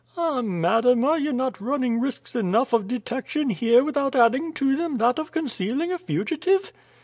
"Ah, 0.17 0.41
madam, 0.41 1.05
are 1.05 1.19
you 1.19 1.31
not 1.31 1.61
running 1.61 1.99
risks 1.99 2.35
enough 2.35 2.73
of 2.73 2.87
detection 2.87 3.51
here 3.51 3.83
without 3.83 4.15
adding 4.15 4.51
to 4.53 4.75
them 4.75 4.97
that 4.97 5.19
of 5.19 5.31
concealing 5.31 5.91
a 5.91 5.99
fugitive?" 5.99 6.73